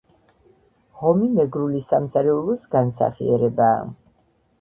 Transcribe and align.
ღომი 1.01 1.27
მეგრული 1.35 1.81
სამზარეულოს 1.89 2.65
განსახიერებაა 2.77 3.85